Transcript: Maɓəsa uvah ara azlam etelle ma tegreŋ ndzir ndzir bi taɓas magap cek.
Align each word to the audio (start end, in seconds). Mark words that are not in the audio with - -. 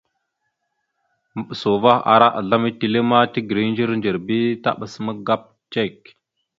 Maɓəsa 1.35 1.67
uvah 1.75 1.99
ara 2.13 2.27
azlam 2.39 2.63
etelle 2.69 2.99
ma 3.09 3.17
tegreŋ 3.33 3.67
ndzir 3.71 3.89
ndzir 3.97 4.17
bi 4.27 4.37
taɓas 4.63 4.93
magap 5.05 5.43
cek. 5.73 5.97